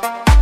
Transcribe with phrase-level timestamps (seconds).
[0.00, 0.37] Bye.